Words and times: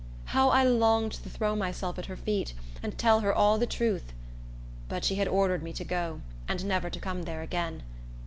How 0.25 0.49
I 0.49 0.63
longed 0.63 1.11
to 1.11 1.29
throw 1.29 1.55
myself 1.55 1.99
at 1.99 2.07
her 2.07 2.15
feet, 2.17 2.55
and 2.81 2.97
tell 2.97 3.19
her 3.19 3.31
all 3.31 3.59
the 3.59 3.67
truth! 3.67 4.13
But 4.89 5.05
she 5.05 5.13
had 5.17 5.27
ordered 5.27 5.61
me 5.61 5.73
to 5.73 5.85
go, 5.85 6.21
and 6.47 6.65
never 6.65 6.89
to 6.89 6.99
come 6.99 7.21
there 7.21 7.43
again. 7.43 7.83